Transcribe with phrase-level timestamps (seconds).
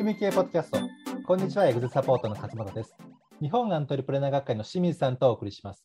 [0.00, 0.78] 組み系ポッドキャスト。
[1.26, 2.96] こんにちは、エグゼサポートの勝俣です。
[3.42, 5.84] 日本アントレプレナー学会の清水さんとお送りします。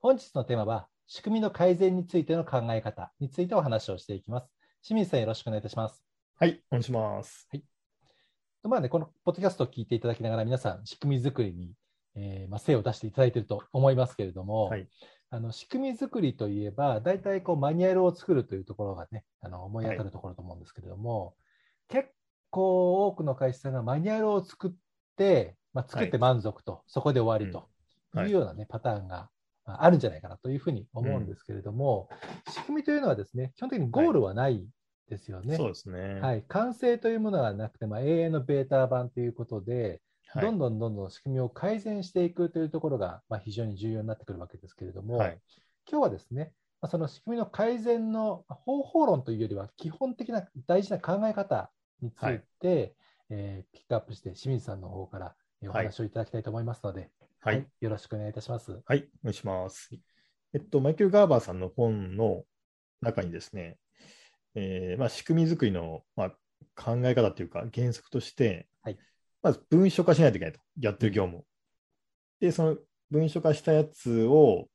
[0.00, 4.48] 本日のテーマは、仕組みの改善についての考え方についてお話をしていきます。
[4.82, 6.02] 清水さん、よろしくお願いいたします。
[6.38, 7.46] はい、お願いします。
[8.62, 11.74] まあね、このポッドキャストを聞いていただきながら、皆さん、仕組み作りに、
[12.14, 14.88] えーまあ、精を出していただいていると思いますけれども、はい
[15.28, 21.34] あの仕組み作りといえば、大体こうマニュアルを作るというところがね、あの思い当たるところだと思うんですけれども、
[21.88, 22.08] 結
[22.52, 24.70] 構多くの会社さんがマニュアルを作っ
[25.16, 27.68] て、まあ、作って満足と、そこで終わりと
[28.14, 28.26] はい。
[28.26, 29.30] いうような、ねパターンが
[29.64, 32.08] まああるんじゃないかなというふうに思うんですけれども、
[32.50, 34.66] 仕組みというのはですね、基本的にゴールはない
[35.08, 35.56] ですよね。
[35.56, 36.20] そうですね。。
[36.20, 45.38] はいい、完成というものはなくて、まあ、永遠のベータ版ということで、はい、どんどんどんどん仕組みを改善していくというところが、まあ、非常に重要になってくるわけですけれども、はい。
[45.90, 51.70] 今日はですね、まあその仕組みの改善の方法論というよりは、基本的な大事な考え方
[52.02, 52.94] について、
[53.30, 55.86] えーピックアップして、清水さんの方からえーおはい。
[55.86, 58.82] 話をいただきたいと思いますので、はい、よろしくお願いいたします。
[58.84, 59.90] はい、お願いします。
[60.54, 62.44] えっと、マイケル・ガーバーさんの本の
[63.00, 63.78] 中にですね、
[64.54, 66.30] えーまあ、仕組み作りの、まあ、
[66.76, 68.98] 考え方というか、原則として、はい。
[69.42, 71.40] まず文書化しないといけないと、やってる業務。
[71.40, 71.44] を。
[72.38, 72.76] で、その
[73.10, 74.68] 文書化したやつを、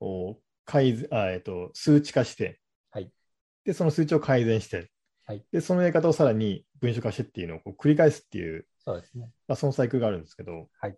[0.00, 3.10] お改善あえっと、数値化して、はい。
[3.64, 4.90] で、その数値を改善して、
[5.24, 9.30] はいで、そのやり方をさらに文書化してっていうのをこう繰り返すっていう、そうですね。
[9.46, 10.96] まあ、そのサイクルがあるんですけど、はい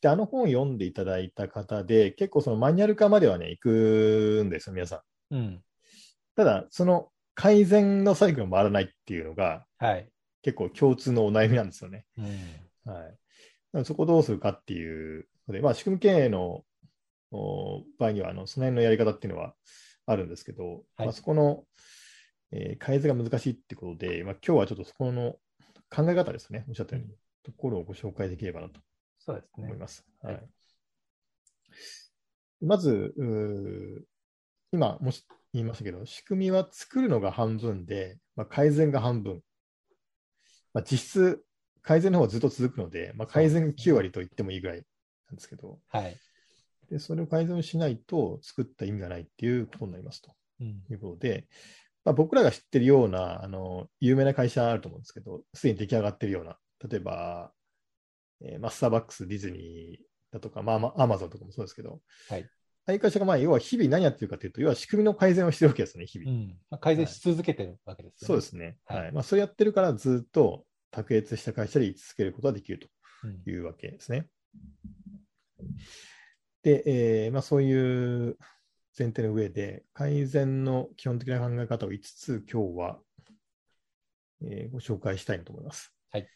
[0.00, 5.34] であの本を読んでいただいた方で、結構そのマニュアル化まではね、行くんですよ、皆さん。
[5.34, 5.62] うん。
[6.36, 10.08] ただ、その改善のサイクルが回らないっていうのが、はい。
[10.42, 12.04] 結構共通のお悩みなんですよね。
[12.18, 12.92] うん。
[12.92, 13.08] は
[13.80, 13.84] い。
[13.84, 16.64] そこをどうするかっていうので、まあ、仕組み経営の
[17.30, 19.54] お場合には、あのその辺のやり方っていうのは
[20.06, 20.64] あるんですけど、
[20.96, 21.64] はいまあ、そこの、
[22.52, 25.36] えー改善が難しいってことで、まあ、今日はちょっとそこの
[25.90, 28.80] 考え方ですね、おっしゃったように、ところをご紹介できればなと
[29.18, 29.78] そうですね思い。
[29.78, 30.04] ます。
[30.22, 30.48] はいはい、
[32.60, 33.14] まず、
[34.72, 39.42] 今もし言いましたけど、仕組みは作るのが半分で、まあ、改善が半分。
[40.72, 41.44] まあ、実質、
[41.82, 46.16] 改善の方はずっと続くので、まあ、改善9割と言ってもいいぐらいなんですけど、はい。
[46.90, 50.66] でそれを改善をしないと作った意味がないっていうことになりますとうん。
[50.90, 51.46] いうことで、
[52.04, 56.56] まあ、僕らが知ってるようなあの有名な会社あると思うんですけど、すでに出来上がってるような、
[56.88, 57.52] 例えば、
[58.42, 62.48] えーまあ、スターバックス、ディズニーだとか、まあまあ、アマゾンとかもそうですけど、はい
[62.86, 66.30] ああいう会社がまあ要は日々何やってるかというと、要は仕組みの改善をしてるわけですね、日々。
[66.30, 68.26] うんまあ、改善し続けてるわけですよね。
[68.26, 68.78] そうですね。
[68.86, 72.88] はいはいまあ、それやってるからずっと卓越した会社で居続けることができると
[73.24, 74.28] うんいうわけですね。
[76.62, 78.38] で、えーまあ、そういう
[79.00, 82.98] 前提の上で、改善の基本的な考え方を5つ今日は、
[84.42, 85.94] えーご紹介したいと思います。
[86.12, 86.28] はい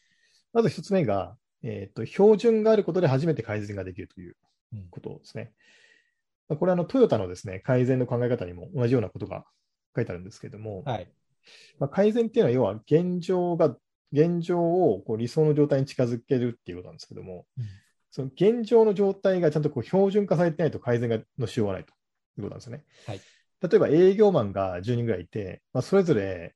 [0.54, 4.36] まず1つ目が、えーと、標準があることで初めて改善ができるという
[4.72, 5.52] うんことですね。
[6.48, 9.44] まあこれはあのトヨタのですね改善の考え方にも同じようなことが
[9.94, 11.12] 書いてあるんですけれども、はい。
[11.78, 13.76] まあ、改善っていうのは、要は現状が、
[14.10, 17.64] 現状をこう理想の状態に近づけるっていうことなんですけども、うん
[18.14, 21.92] その現状の状態がちゃんとこう標準化されてないと改善がのしようがないと
[22.39, 22.84] いうことなんですよね。
[23.06, 23.21] はい
[23.62, 26.55] 例えば営業マンが10人ぐらいいて、まあ、それぞれ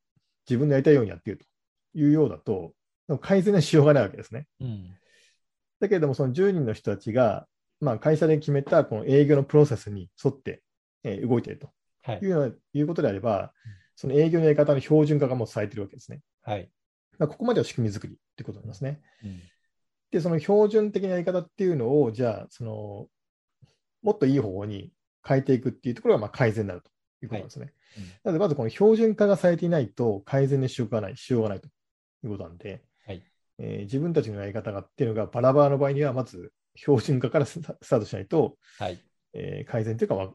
[0.49, 2.75] 自分のやりたいようにやっているというようだと、
[3.23, 4.47] 改善のしようがないわけですね。
[4.61, 4.95] うん。
[5.81, 7.47] だけれども、その10人の人たちが、
[7.81, 10.63] まあ、会社で決めたこの営業のプロセスに沿って、
[11.03, 11.71] えー動いていると
[12.03, 12.29] はいいう。
[12.29, 13.55] ようないうことであれば、
[13.97, 16.21] その営業のやり方の標準化がもうされているわけですね。
[16.43, 16.71] はい。
[17.19, 19.01] まあ、ここまでは仕組み作りということになりますね。
[19.25, 19.41] うん
[20.11, 23.09] で、その標準的なやり方っていうのを、じゃあ、その、
[24.01, 24.91] もっといい方法に
[25.29, 26.91] 変えていくっていうところが、まあ、改善になると
[27.23, 27.73] いうことなんですね。
[27.99, 31.71] うんなので、まずこの標準化がされていないと、改善にしようがない、しようがないとい
[32.25, 33.23] うことなんで、はい
[33.59, 38.99] えー自分たちのやり方がっていうのがバラバラの場合には、まず標準化からスタートしないと、はい。
[39.33, 40.33] えー改善というか、わ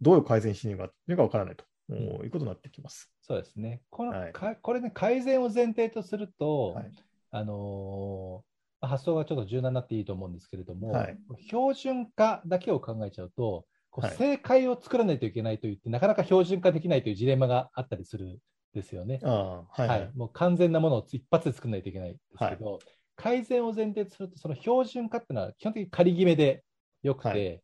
[0.00, 3.12] どう改善していいのかというのがわからないと、んいうことになってきます。
[3.22, 3.82] そうですね。
[3.90, 6.92] この、はいかこれね、改善を前提とすると、はい
[7.32, 8.50] あのー
[8.82, 11.18] まあ発想がちょっと柔軟になっていいと思うんですけれども、はい
[11.48, 14.16] 標準化だけを考えちゃうと、こうはい。
[14.16, 18.38] 正解を作らないといけないと言って、なかなか標準化できないというジレンマがあったりするん
[18.74, 19.18] ですよね。
[19.22, 20.10] はい、ははい。
[20.14, 20.18] い。
[20.18, 22.78] もう完全なものを一発で作らないといけないんですけど、
[23.16, 26.64] 改善を前提とすると、その標準化っていうのは基本的に仮決めで
[27.02, 27.62] よくて、はい。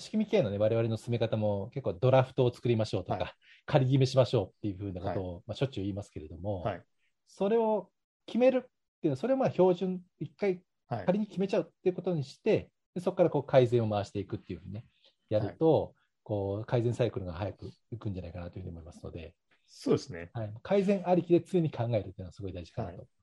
[0.00, 3.32] 仕組み系のね、我々の進め方も結構ドラフトを作りましょうとか、はい。
[3.66, 6.82] 仮決めしましょうっていうふうなことを、まあ、しょっちゅう言いますけれども、はい。
[7.26, 7.90] それを
[8.26, 8.70] 決めるってい
[9.04, 14.84] うのは、それをまあ標準、一回はい仮に決めちゃうっていうことにして、でそこからこう改善を回していくっていうふうにね、
[15.28, 19.34] やると、こう改善サイクルが早くいくんじゃないかなというふうに思いますので、
[19.66, 20.30] そうですね。
[20.32, 23.18] はい、改善ありきで常に考えるっていうのはすごい大事かなと思います。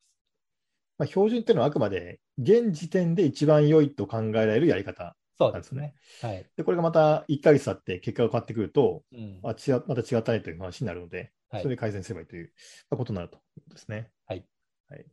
[0.98, 5.16] まあ、標準っていうのはあくまで現時点で一番良いと考えられるやり方。
[5.38, 5.94] そうですね。
[6.22, 6.46] はい。
[6.56, 9.40] で、これがまた1ヶ月経って結果が変わってくると、うん。
[9.44, 12.52] あ違うまた違ったねという話になるので、はいそれで改善すればいいという
[12.90, 14.10] まあことになるということですね。
[14.26, 14.46] はい。
[14.90, 15.06] はい、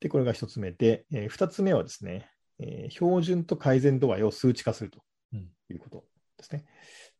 [0.00, 5.04] で、これが1つ目で、え2つ目はですね、えー標準と改善度合いを数値化するとうん
[5.36, 6.04] いうこと
[6.38, 6.64] ですね。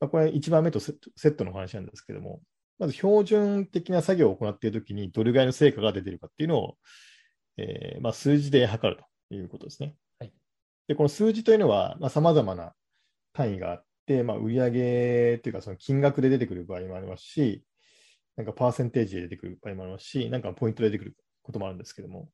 [0.00, 2.40] まあ、これ1番目とセットの話なんですけども、
[2.78, 6.78] まず標準的な作業を行っているときにどれぐらいの成果が出ているかっていうのを、
[7.58, 9.94] えーまあ、数字で測るということですね。
[10.18, 10.32] はい
[10.88, 12.74] で、この数字というのは、まあ、様々な
[13.32, 17.62] 単位があって、まあ、売上というかその金額で出てくる場合もありますし、
[18.36, 22.30] なんかパーセンテージで出てくる場合もありますし、なんかポイントで出てくることもあるんですけども、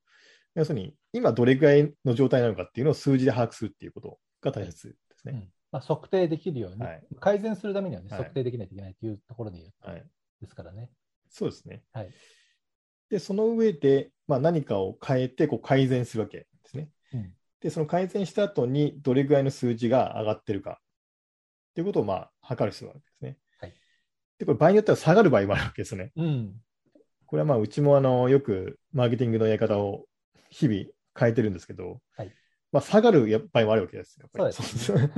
[0.54, 5.32] 要するに今どれぐらいの状態なのかっていうのを数字で把握するっていうことが大切ですね。
[5.34, 10.04] うんまあ、測定できるように、はい改善するためにはね、はい測定できないといけないというところではい。
[10.40, 10.90] ですからね。
[11.28, 11.82] そうですね。
[11.92, 12.10] はい。
[13.10, 16.88] で、その上で、まあ、何かを変えてこう改善するわけですね。
[17.12, 20.78] うんで、その改善した後にどれぐらいの数字が上がってるか
[21.70, 23.38] っていうことをまあ測る必要があるわけですね。
[23.60, 23.74] はい
[24.38, 26.12] で、これ場合によっては下がる場合もあるわけですね。
[26.16, 26.54] うん。
[27.26, 30.06] これはまあうちもあのよくマーケティングのやり方を
[30.48, 30.84] 日々
[31.18, 32.32] 変えてるんですけど、はい
[32.72, 34.28] まあ、下がるや場合もあるわけですよ。
[34.34, 34.98] そうですそう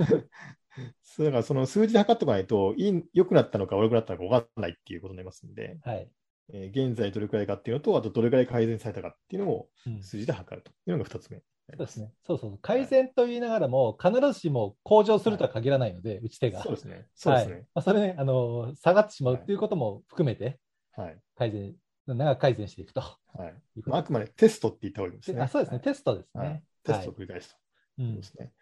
[1.03, 6.09] そうだからその数字で測っておかないといい良くなったのか悪くなったのか分からないっていうことになりますので、はい。
[6.53, 11.79] えー現在どれくらいかっていうのと、あとどれくらい改善されたかっていうのをうん数字で測るというのが2つ目になりま。
[11.79, 12.13] そうですすね。
[12.27, 12.59] そうそう。
[12.63, 16.63] 改善と言いながらも、必ずしも向上するとは限らないので、打ち手が。
[16.63, 17.07] そうですね。
[17.15, 17.67] そうですはいね。
[17.75, 20.59] まあ、それね、あの、下がってしまうっていうことも含めて、
[20.93, 21.19] はい。
[21.37, 21.75] 改善、
[22.07, 23.55] 長く改善していくとはい。
[23.85, 25.43] まあ、あくまでテストって言った方がいいですね。
[25.43, 26.65] あそうですね、テストですはいね。
[26.93, 27.57] テストを繰り返すと
[27.99, 28.53] うんいうことですね。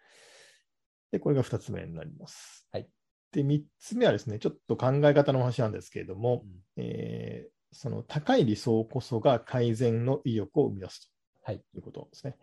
[1.11, 2.67] で、これが2つ目になります。
[2.71, 2.89] はい。
[3.31, 11.11] で、3つ目はですね、ちょっと考え方の話なんですけれども、うんえーその高い理想こそが改善の意欲を生み出す
[11.43, 12.35] はいということですね。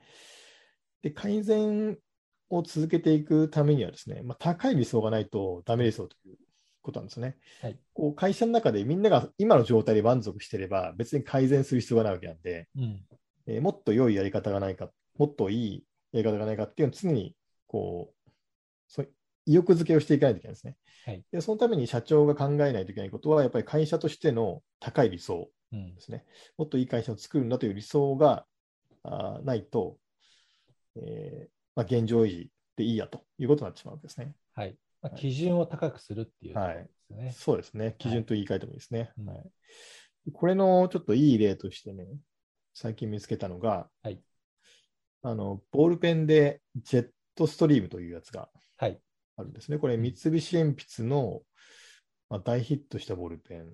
[1.02, 1.98] で、改善
[2.50, 6.36] を続けていくためにはですね、まあ、高い理想がないとダメですよという
[6.82, 7.36] ことなんですね。
[7.60, 13.04] はいこう会社の中でみんなが今の状態で満足していれば別に改善する必要がないわけなんで、うん。
[13.46, 17.34] えーもっと良いやり方がないか、もっといいやり方がないかっていうのを常に
[17.66, 18.30] こう
[18.88, 19.08] そう
[19.46, 20.76] 意欲づけをしていかないといけないですね。
[21.04, 26.00] はいでそのために社長が考えないといけないことは、やっぱり会社としての高い理想うんで。
[26.00, 26.24] すね。
[26.56, 28.46] もっといい会社を作るんだという理想が
[29.02, 29.98] あーないと、
[30.96, 34.34] えーまあ、現状維持でいいやということになってしまうわけですね。
[34.54, 34.76] はい。
[35.02, 37.34] まあ、はい基準を高くするっていうところですね。
[37.36, 37.96] そうですね。
[37.98, 39.12] 基準と言い換えてもいいですね。
[39.18, 39.42] うんはい
[40.32, 42.06] これのちょっといい例としてね、
[42.72, 44.18] 最近見つけたのが、はい
[45.24, 49.00] あのボールペンでジェットストリームというやつがはい。
[49.36, 49.78] あるんですね。
[49.78, 51.40] これ、三菱鉛筆の、
[52.28, 53.72] まあ、大ヒットしたボールペン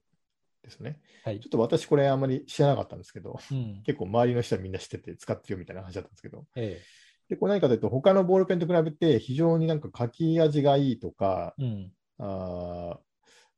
[0.62, 1.00] ですね。
[1.24, 1.48] はいちょ。
[1.48, 3.82] っと私、これあんまり知らなかったんですけど、うん。
[3.84, 6.80] 結構周りの人はみんな知ってて使ってるよみたいな話だったんですけど、え
[7.28, 11.64] でこれ何かというと、他のボールペンと比べて非常になんか書き味がいいとか、え。
[11.64, 11.92] うん。
[12.18, 12.98] あ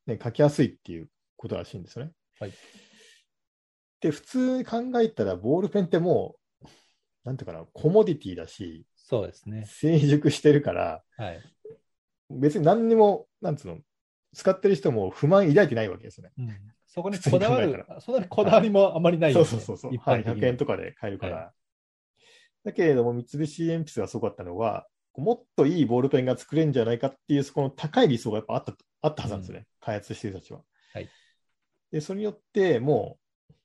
[0.07, 2.13] ーね、書きやすいっていうことらしいんですよね。
[2.41, 2.53] はい。
[4.01, 6.42] で、普通に考えたら、ボールペンってもう、
[7.25, 9.65] なんていうかな、コモディティだし、そうですね。
[9.67, 11.41] 成熟してるから、はい。
[12.31, 13.79] 別に何にも、なんつうの、
[14.35, 16.33] 使ってる人も不満抱いてないわけですよね。
[16.39, 16.57] うん、
[16.87, 21.37] そこにこだわるそんなにこだわりもあまりないそうよねそうそうそう、はい、一般的に100円とかで買えるから。
[21.37, 21.53] は
[22.65, 30.63] だけれども、三菱鉛筆がすごかったのは、もっといいボールペンが作れるんじゃないかっていう、そこの高い理想がやっぱあったあったはずなんですよね、開発してる人たちは。
[30.95, 31.09] はい
[31.93, 33.22] で、それによって、もう、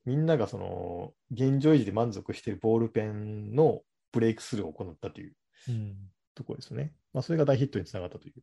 [0.08, 3.82] みんながその、現状維持で満足しているボールペンの
[4.14, 5.36] ブレイクスルーを行ったという
[5.68, 5.98] うん。
[6.34, 6.94] ところですよね。
[7.12, 8.34] まあ、それが大ヒットにつながったという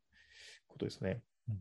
[0.68, 1.22] ことですね。
[1.48, 1.58] うん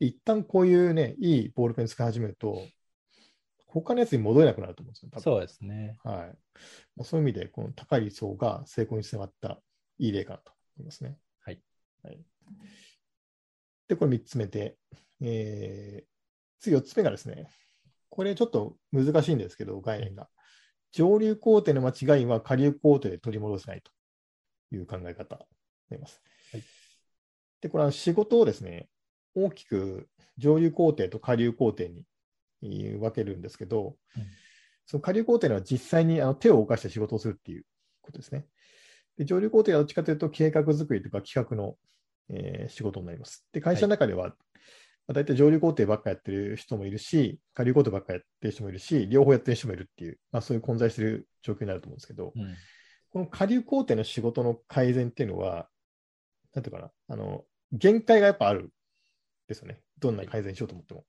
[0.00, 2.64] 一旦こういうね、いいボールペン使い始めると、
[3.66, 5.08] 他のやつに戻れなくなると思うんですよ。
[5.10, 5.98] 多分そうですね。
[6.04, 6.14] はい。
[6.94, 9.60] まあ、そういう意味で、この高い理想が成功につながった
[9.98, 11.18] いい例かなと思いますね。
[11.40, 11.60] はい。
[12.04, 12.20] はい、
[13.88, 14.76] で、これ3つ目で、
[15.20, 16.08] えー、
[16.60, 17.48] 次4つ目がですね、
[18.10, 20.28] これちょっと難しいんですけど、概念が。
[20.92, 23.92] 上流工程の間違いは下流工程で取り戻せないと
[24.74, 25.40] いう考え方に
[25.90, 26.20] なります。
[26.52, 26.62] はい
[27.60, 28.88] で、これは仕事をですね、
[29.34, 32.04] 大きく上流工程と下流工程に
[32.62, 34.22] えー分けるんですけど、うん
[34.90, 37.64] その下流工程は実際にあの手を動かして仕事をするっていう
[38.00, 38.46] ことですね。
[39.18, 41.76] で上流工程はどっちかというと計画作りとか企画の、
[42.30, 43.46] えー仕事になります。
[43.52, 44.34] で、会社の中では、
[45.08, 52.54] まあ大体上流工程ばっかやってる人もいるし、下流工程ばっかやってる人もいるし、両方やってる人もいるっていう、まあ、そういう混在してる状況になると思うんですけど、うん。
[53.10, 55.68] この下流工程の仕事の改善っていうのは、
[56.54, 58.68] なんていうかな、あの、限界がやっぱあるん
[59.48, 59.80] ですよね。
[59.98, 61.04] どんなに改善しようと思っても。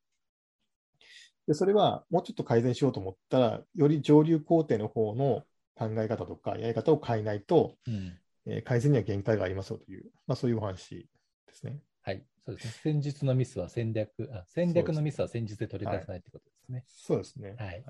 [1.48, 5.44] で、それはもうちょっと改善しようと思ったら、より上流工程の方の
[5.75, 8.18] 考え方とかやり方を変えないと、うん。
[8.46, 11.10] えー改善には限界がありますよという、まあ、そういうお話
[11.46, 11.82] ですね。
[12.01, 12.24] はい。
[12.50, 12.74] そうですね。
[12.84, 16.84] 戦術のミスは戦略、あ戦略のミスは戦術で取り返さないってことですね。
[16.88, 17.56] そうですね。
[17.58, 17.84] はい。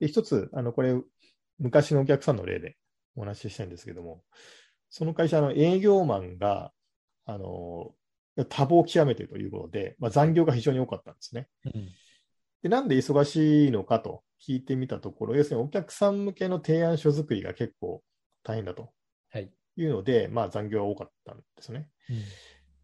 [0.00, 0.94] で、一つ、あの、これ、
[1.58, 2.76] 昔のお客さんの例で
[3.16, 4.22] お話ししたいんですけども、
[4.88, 6.72] その会社の営業マンが、
[7.24, 7.94] あの、
[8.36, 11.48] 多忙を極めているということで、まあ、残業が非常に多かったんですね。
[11.64, 11.88] うん。
[12.62, 18.02] で、なんで忙しいのかと聞いてみたところ、要するにお客さん向けの提案書作りが結構
[18.44, 18.90] 大変だと
[19.30, 19.50] はい。
[19.76, 21.88] いうので、まあ、残業が多かったんですね。
[22.10, 22.16] うん。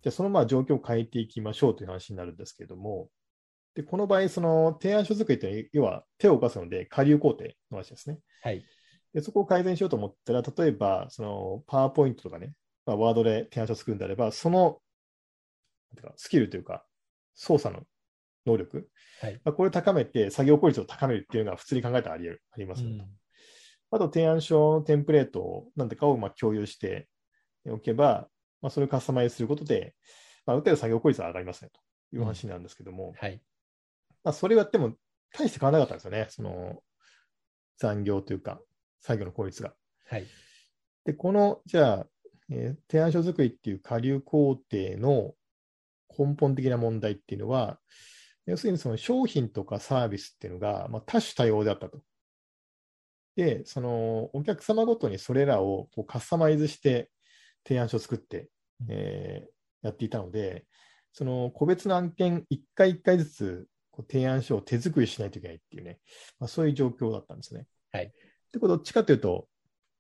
[0.03, 3.09] じゃあそのまあ状況を変えていきましょうという話になるんですけれども、
[3.75, 8.19] でこの場合、その提案書作りというのは、要は手を動かすので、下流工程の話ですね。
[8.43, 8.65] はい。
[9.15, 12.53] でそこを改善しようと思ったら、例えば、そのパワーポイントとかね、
[12.85, 14.81] まあ、ワードで提案書を作るんであれば、その
[15.93, 16.85] なんていうかスキルというか、
[17.35, 17.83] 操作の
[18.47, 18.89] 能力、
[19.21, 19.41] はい。
[19.45, 23.09] まあ、これを高めて、作業効率を高めるっていうのが普通に考えたらありえるありますよと、うん。
[23.93, 27.09] あと、提案書のテンプレートを何てかをまあ共有して
[27.67, 28.29] おけば、
[28.63, 29.95] まあ、それをカスタマイズすることで、
[30.47, 33.41] まあ、ある程度作業効率が上がりますねという話なんですけども、はい。
[34.25, 34.95] まあ、それをやっても
[35.33, 36.83] 大して変わらなかったんですよね、その
[37.79, 38.61] 残業というか、
[39.01, 39.75] 作業の効率が。
[40.09, 40.27] はい。
[41.05, 42.07] で、この、じゃあ、
[42.51, 45.35] えー提案書作りっていう下流工程の
[46.17, 47.79] 根本的な問題っていうのは、
[48.47, 52.03] 要するにその商品とかサービスっていうのが、まあ、多種多様であったと。
[53.37, 57.11] で、そのお客様ごとにそれらをこうカスタマイズして
[57.67, 58.49] 提案書を作って、
[58.89, 60.65] えーやっていたので、
[61.13, 65.99] その個別の案件一回一回ずつこう提案書を手作りしないといけないっていうね、
[66.39, 67.67] まあ、そういう状況だったんですね。
[67.91, 68.13] はい。
[68.53, 69.49] で、これどっちかというと、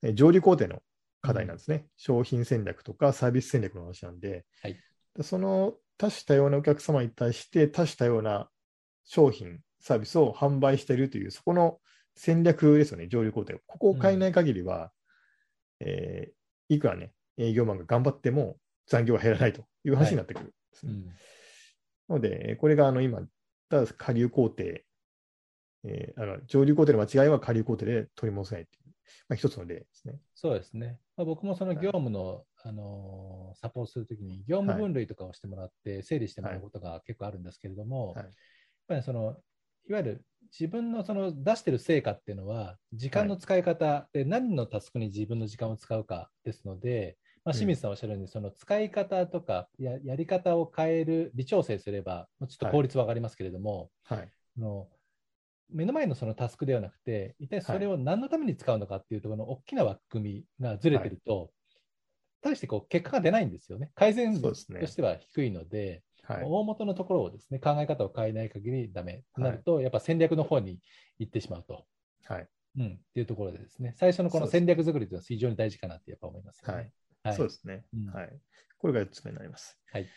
[0.02, 0.82] えー上流工程の
[1.20, 1.86] 課題なんですね。
[1.96, 4.76] 商品戦略とかサービス戦略の話なんで、はい
[5.16, 8.48] でその多種多様なお客様に対して多種多様な
[9.04, 11.78] 商品、サービスを販売しているという、そこの
[12.14, 13.58] 戦略ですよね、上流工程。
[13.66, 14.92] ここを変えない限りは、
[15.80, 16.32] えー
[16.68, 20.92] いくらね、営業マンが頑張っても残業は減らないという話になってくるんですね。
[20.92, 21.06] うん。
[21.06, 21.14] な
[22.16, 23.20] ので、これがあの今、
[23.68, 24.62] ただ下流工程、
[25.84, 28.94] えーあの上流工程の間違いは下流工程で取り戻せないという、
[29.28, 30.14] まあ、一つの例ですね。
[30.34, 30.98] そうですね。
[31.16, 38.30] まあ、僕もその業務の、あのーサポートするときに、業務分類とかをしてもらって、整理してもらうことが結構あるんですけれども、はいやっ
[38.88, 39.36] ぱりその、
[39.88, 40.24] いわゆる
[40.58, 54.28] 自分のその出してる成果っていうのは、時間の使い方で何のタスクに自分の時間を使うかですので、まあ、うん清水さんおっしゃるように、その使い方とかややり方を変える、微調整すれば、ちょっと効率は上がりますけれども、はい。
[54.56, 54.88] あの
[55.70, 61.50] 目の前のそのタスクではなくて、一体それを何のために使うのかっていうところの大きな枠組みがずれてると、
[62.42, 63.90] 大してこう結果が出ないんですよね。
[63.94, 66.44] 改善としては低いので、はい。
[66.44, 70.78] 大元のところをですね、考え方を変えない限りダメとなると、やっぱ戦略の方に
[71.18, 71.86] 行ってしまうと。
[72.24, 72.48] はい。
[72.78, 76.74] うん、っていうところでですね、最初のこの戦略作りというのは非常に大事かなってやっぱ思いますよね。
[76.74, 76.92] はい。
[77.24, 78.30] はいそうですね、うんはい。
[78.78, 79.78] これが4つ目になります。
[79.92, 80.08] はい。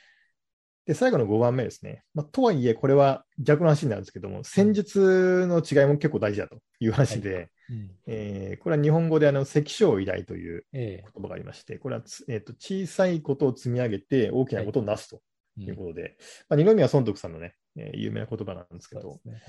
[0.85, 2.03] で、最後の5番目ですね。
[2.13, 15.21] まあ、とはいえ、これは逆の話になるんですけども、戦術の違いも結構大事だという話で、うんえーこれは日本語であの関所依頼というええ言葉がありまして、これはつ、えー、と小さいことを積み上げて大きなことをなすと
[15.57, 16.17] うんいうことで、
[16.49, 19.33] まあ、二宮尊徳さんのね、えー有名な言葉なんですけど、ね。
[19.33, 19.41] はい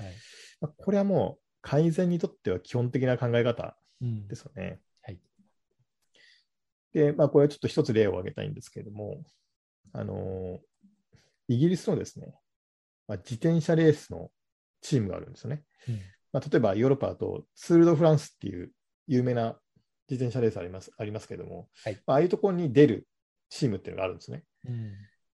[0.61, 4.79] まあ、これはもう改善にとっては基本的な考え方うんですよね。
[7.01, 9.21] はいで、まあ、これはちょっと一つ例を挙げたいんですけれども、
[9.93, 10.59] あのー
[11.49, 12.35] イギリスのですね、
[13.07, 14.31] まあ、自転車レースの
[14.81, 15.63] チームがあるんですよね。
[15.87, 15.95] うん
[16.33, 18.71] まあ、例えばヨーロッパだとツール・ド・フランスっていう
[19.07, 19.57] 有名な
[20.09, 23.07] 自転車レースありますありますけれども、はいまあああいうところに出る
[23.49, 24.43] チームっていうのがあるんですね。
[24.67, 24.93] うん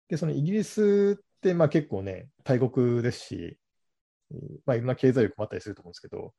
[0.09, 3.57] で、そのイギリスってまあ結構ね、大国ですし、
[4.33, 6.35] えーまあ、いろんな経済力もあったりすると思うんですけど、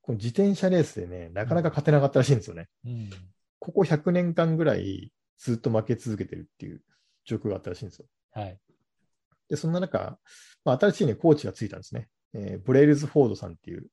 [0.00, 2.68] この自転車レースでね、なかなか勝てなかったらしいんですよね。
[2.86, 3.10] うん
[3.58, 6.82] ここ100年間ぐらいずっと負け続けてるっていう
[7.24, 8.06] 状況があったらしいんですよ。
[8.32, 8.58] はい。
[9.48, 10.18] で、そんな中、
[10.64, 12.08] まあ、新しいね、コーチがついたんですね。
[12.34, 13.86] えーブレイルズ・フォードさんっていう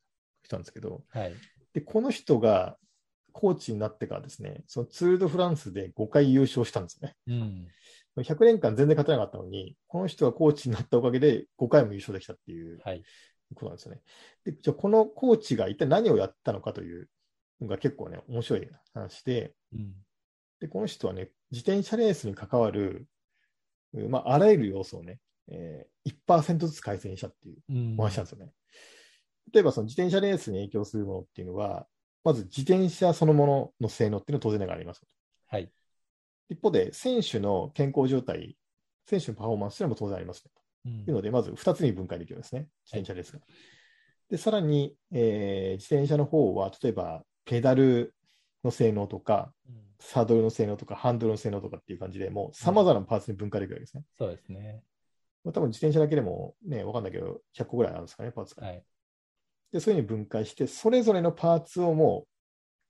[0.43, 1.34] 人なんですけど、はい。
[1.74, 2.77] で、この人が
[3.31, 7.15] コーチになってからですね、そのツール・ド・フランスで5回優勝したんですよね。
[7.27, 7.67] うん。
[8.24, 13.03] 100年間全然勝てなかったのに、この人がコーチになったおかげで5回も優勝できたっていうはい。
[13.53, 14.01] ことなんですよね。
[14.43, 17.05] で、じゃあこのコーチが一体何をやったのかというの
[17.62, 19.93] が結構ね、面白い話で、うん。
[20.59, 23.07] で、この人はね、自転車レースに関わる、
[23.93, 28.51] うまあ、あらゆる要素をね、えー、1%ずつ改善したっていううんお話なんですよね。
[29.53, 31.88] 例えば、その自転車レースに影響するものっていうのは、
[32.24, 35.03] まず自転車そのものの性能っていうのは当然ながらあります。
[35.47, 35.71] はい。
[36.50, 38.57] 一方で、選手の健康状態、
[39.07, 40.51] 選手のパフォーマンスというのも当然ありますね。
[40.85, 43.39] うんというので、まず2つに分解できるんですね、自転車レースが。
[44.29, 48.14] で、さらに、えー自転車の方は、例えば、ペダル
[48.64, 54.04] の性能とか、うんサドルの性能とか、ハンドルの性能とかっていう感じで、もう様々なパーツに分解できるわけですね。
[54.18, 54.84] そうですね。
[55.44, 58.68] まあ、多分自転車だけでもね、わかんないけど、100個ぐらいあるんですかね、パーツが。
[58.68, 58.84] はい。
[59.72, 62.28] で、そういうふうに分解して、それぞれのパーツをも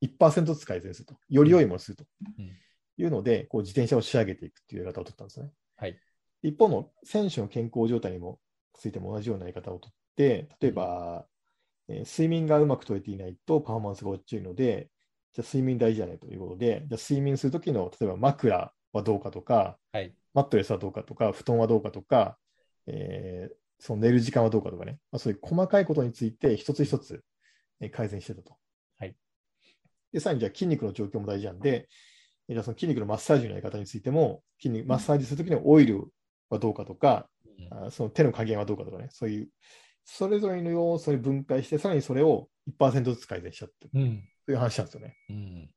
[0.02, 1.16] う1%ずつ改善すると。
[1.30, 2.06] より良いものをすると
[2.40, 2.52] うん
[2.98, 5.52] いうので、こう自転車を仕上げていくっていうやり方を取ったんですね。
[5.76, 6.00] はい。
[6.44, 8.40] 一方の選手の健康状態にも
[8.74, 11.26] ついても同じようなやり方をとって、例えば、
[11.88, 14.90] えー睡眠がうまく取れていないとパフォーマンスが落ちるので、
[15.34, 20.14] じゃあ睡眠大事じゃないということで、じゃあ睡眠するときの、例えば枕はどうかとか、はい。
[20.34, 22.38] マットレスはどうかとか、布団はどうかとか、
[22.88, 27.22] えーその寝る時間はどうかとかね、まあ、そういう細かいことについて一つ一つ
[27.82, 28.56] えー改善してたと。
[28.98, 29.16] はい。
[30.14, 31.90] で、さらにじゃあ筋肉の状況も大事なんで、
[32.48, 36.08] えーじゃあその筋肉のマッサージのやり方についても、筋肉マッサージするときのオイル
[36.50, 39.50] はどうかとか、うんあその手の加減はどうかとかね、そういう、
[40.06, 42.48] それぞれの要素に分解して、さらにそれを
[42.80, 44.24] 1%ずつ改善しちゃってるうん。
[44.46, 45.18] という話なんですよね。
[45.30, 45.70] うん。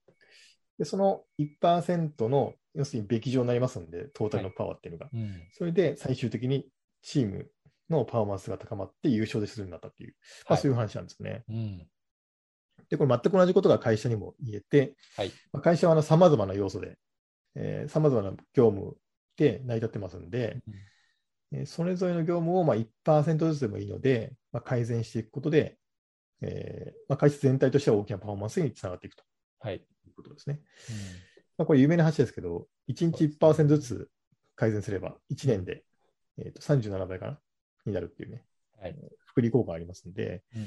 [0.78, 5.08] で、その1%の、要するにべき上になりますんで、トータルのパワーっていうのが。
[5.12, 5.48] うん。
[5.52, 6.68] それで最終的に
[7.02, 7.50] チーム
[7.88, 11.44] のパフォーマンスが高まって優勝でするようになったっていう、まあ、はいそういう話なんですね。
[11.48, 11.88] うん。
[12.90, 15.32] で、これ全く同じことが会社にも言えて、はい。
[15.52, 16.98] まあ、会社はさまざまな要素で、
[17.88, 18.96] さまざまな業務
[19.36, 20.72] で成り立ってますんで、えー
[21.66, 25.78] それぞれの業務をまあ1%ずつでもいいので、まあ、改善していくことで、
[26.42, 29.24] えーまあ、会社全体としては大きなパフォーマンスにつながっていくと
[29.60, 29.76] はい。
[29.76, 29.78] い
[30.10, 30.60] うことですね。
[31.56, 34.10] まあ、これ有名な話ですけど、1日1%ずつ
[34.54, 35.84] 改善すれば、1年で、
[36.36, 37.40] えー、と37倍かな？
[37.86, 38.44] になるっていうね、
[38.80, 38.96] はい。
[39.26, 40.58] 福利効果がありますんで、う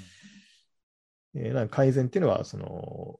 [1.39, 1.41] ん。
[1.41, 3.19] えーなんか改善っていうのは、その、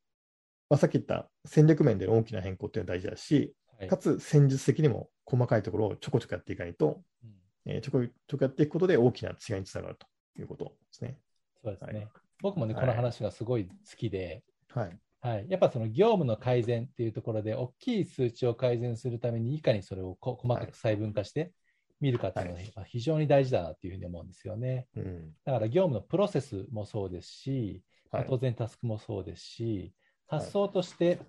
[0.70, 3.88] まあ、さっき言った戦略面での大きな変更っていうのは大事だし、はい。
[3.88, 7.32] かつ戦術的にも細かいところをちょこちょこやっていかないと、うん
[7.66, 10.08] えーちょこちょこやっていくことで大きな違いにつながると
[10.40, 11.18] いうことですね。
[11.64, 12.00] そうですね。
[12.00, 12.08] はい
[12.42, 15.00] 僕もね、はいこの話がすごい好きで、はい。
[15.22, 21.52] はい、やっぱその業務の改善っていうところで、大きい数値を改善するために、いかにそれをこ細かく細分化して
[22.00, 24.88] 見るかっていうのが非常に大事だなっていうふうに思うんですよね。
[24.96, 25.34] うん。
[25.46, 28.26] だから業務のプロセスもそうですし、はい。
[28.28, 29.94] 当然タスクもそうですし、はい
[30.32, 31.20] 発想として、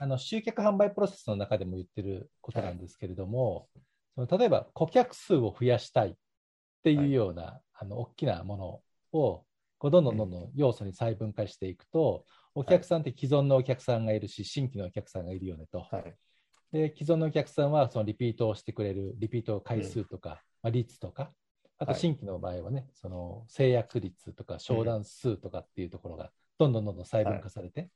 [0.00, 3.68] あの集客販売プロセスの中でも言ってることなんですけれども、
[4.14, 6.14] その例えば顧客数を増やしたいっ
[6.82, 8.64] ていうような、あの大きなもの
[9.12, 9.44] を
[9.78, 12.24] こうどんどんどんどん要素に細分化していくと、
[12.54, 15.80] お客さんって既存のお客さんがいるし、新規のお客さんがいるよねと。
[15.80, 16.14] はい。
[16.72, 21.32] で既存のお客さんはそのリピートをしてくれる、リピート回数とか、まあ、率とか、
[21.78, 22.00] あとはい。
[22.00, 27.90] 新規の場合はね、その制約率とか商談数とかっていうところがどんどんどんどん細分化されて、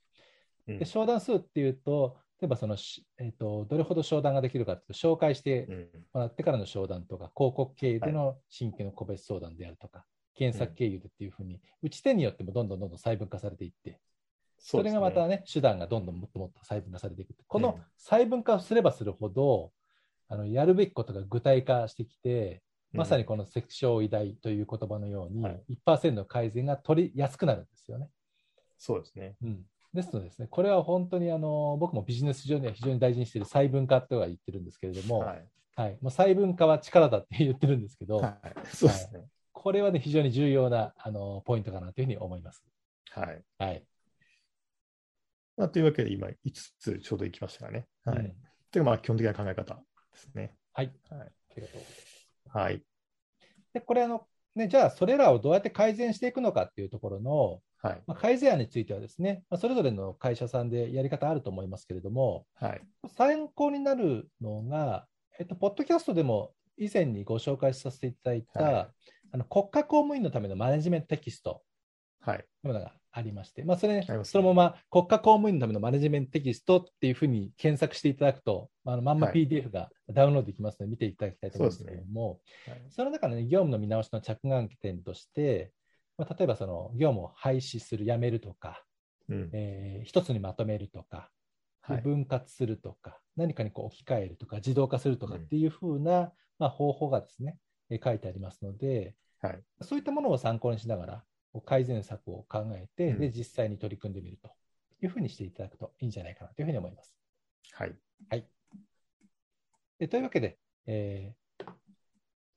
[0.66, 0.78] うん。
[0.78, 5.88] で商談数っていうと、例えばそのし、えー、とどれほど商談ができるかっていうと、紹介してうん。
[6.12, 13.98] もらってからの商談とか、広告経由での新規の個別相談であるとか、検索経由でっていうふうに、打ち手によってもどんどんどんどん細分化されていって、
[14.58, 17.34] それがまたね、ね、手段がどんどんもっともっと細分化されていく。
[17.48, 17.62] こうん。
[17.62, 19.72] の細分化をすればするほど、
[20.28, 25.62] あのやるべきことが具体化してきて、まさにこのセクション偉大という言葉のように、はい。
[25.86, 28.08] 1%の改善が取りやすくなるんですよね。
[28.78, 29.36] そうですね。
[29.42, 29.64] うん、
[29.98, 35.36] ですのでですね、これは本当にあの僕もビジネス上には非常に大事にしている細分化とは言ってるんですけれども、は
[35.74, 35.98] はいい。
[36.00, 38.52] もう細分化は力だって言ってるんですけど、はい。
[38.72, 39.26] そうですね。
[39.52, 42.64] これはね、非常に重要なあのポイントかなというふうに思います。
[43.10, 43.42] はい。
[43.58, 43.84] はい。
[45.56, 46.34] まあ、というわけで、今、5
[46.78, 47.86] つちょうどいきましたがね。
[48.04, 48.18] はい。
[48.18, 48.32] うん
[48.70, 49.80] というまあ、基本的な考え方で
[50.14, 50.54] すね。
[50.74, 50.92] はい。
[51.08, 51.20] はい。
[51.20, 51.24] あ
[51.56, 52.82] りがとうはい。
[53.72, 54.26] で、これあの、
[54.58, 58.02] ね、じゃあ、それらをどうやって改善していくのかっていうところの、はい。
[58.06, 62.82] まあ、改善案についてはですね、まあ、それぞれの会社さんでやり方あると思いますけれども、はい。
[63.16, 65.06] 参考になるのが、
[65.38, 68.88] えっと、ポッドキャストでも以前にご紹介させていただいた、はい
[69.30, 71.60] あの国家公務員のためのマネジメントテキスト
[72.20, 72.38] はい。
[72.38, 85.72] というものがありまして、まあ、それ、ねそのまま国家公務員のためのマネジメントテキストっていうふうに検索していただくと、まああのまんまはい PDF がダウンロードできますので、見ていただきたいと思うんですけれども、はいその中で、ね、業務の見直しの着眼点として、
[86.16, 88.84] まあ、例えばその業務を廃止する、やめるとか、
[89.28, 89.50] うん。
[89.52, 91.30] えー一つにまとめるとか、
[91.88, 92.02] ではい。
[92.02, 97.56] 分割するとか、何かにこう置き換えるとか、自動化するとかうんっていうふうな、まあ、方法がですね、
[97.90, 99.62] えー書いてありますので、はい。
[99.82, 101.24] そういったものを参考にしながら、
[101.64, 104.50] 改善策を考えて、うんで、実際に取り組んでみると
[105.02, 107.14] いうふうにしていただくといいんじゃないかなというふうに思います。
[108.28, 108.46] はい。
[109.98, 111.48] でというわけで、えー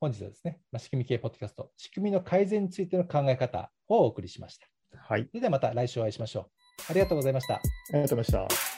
[0.02, 4.66] 本日はですね、まあ、仕組み系ポッドキャスト、仕組みの改善についての考え方をお送りしました。
[4.98, 5.28] はい。
[5.28, 6.50] それではまた来週お会いしましょ
[6.80, 6.82] う。
[6.90, 7.56] ありがとうございました。
[7.56, 7.60] あ
[7.94, 8.71] りがとうございました。